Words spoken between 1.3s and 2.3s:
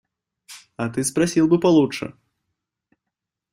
бы получше.